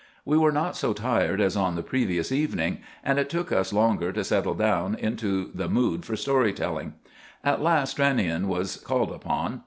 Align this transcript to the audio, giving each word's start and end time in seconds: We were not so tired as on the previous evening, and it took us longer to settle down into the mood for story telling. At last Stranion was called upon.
We 0.25 0.35
were 0.35 0.51
not 0.51 0.75
so 0.75 0.93
tired 0.93 1.39
as 1.39 1.55
on 1.55 1.75
the 1.75 1.83
previous 1.83 2.31
evening, 2.31 2.79
and 3.03 3.19
it 3.19 3.29
took 3.29 3.51
us 3.51 3.71
longer 3.71 4.11
to 4.13 4.23
settle 4.23 4.55
down 4.55 4.95
into 4.95 5.51
the 5.53 5.69
mood 5.69 6.05
for 6.05 6.15
story 6.15 6.53
telling. 6.53 6.95
At 7.43 7.61
last 7.61 7.95
Stranion 7.97 8.47
was 8.47 8.77
called 8.77 9.11
upon. 9.11 9.59